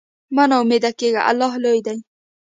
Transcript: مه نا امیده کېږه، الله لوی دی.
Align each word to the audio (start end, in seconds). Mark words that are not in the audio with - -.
مه 0.35 0.43
نا 0.49 0.55
امیده 0.63 0.91
کېږه، 0.99 1.21
الله 1.29 1.51
لوی 1.63 1.79
دی. 1.85 1.97